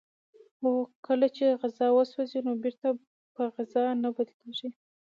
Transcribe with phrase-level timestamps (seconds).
[0.61, 0.71] هو
[1.05, 2.99] کله چې کاغذ وسوځي نو بیرته په
[3.37, 3.73] کاغذ
[4.03, 4.69] نه بدلیږي